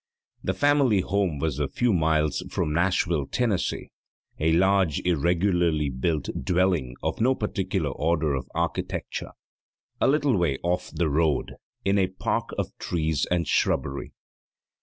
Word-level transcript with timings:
The 0.43 0.55
family 0.55 1.01
home 1.01 1.37
was 1.37 1.59
a 1.59 1.67
few 1.67 1.93
miles 1.93 2.43
from 2.49 2.73
Nashville, 2.73 3.27
Tennessee, 3.27 3.91
a 4.39 4.51
large, 4.51 4.99
irregularly 5.05 5.91
built 5.91 6.27
dwelling 6.43 6.95
of 7.03 7.21
no 7.21 7.35
particular 7.35 7.91
order 7.91 8.33
of 8.33 8.49
architecture, 8.55 9.29
a 9.99 10.07
little 10.07 10.35
way 10.39 10.57
off 10.63 10.89
the 10.91 11.07
road, 11.07 11.53
in 11.85 11.99
a 11.99 12.07
park 12.07 12.49
of 12.57 12.75
trees 12.79 13.27
and 13.29 13.47
shrubbery. 13.47 14.11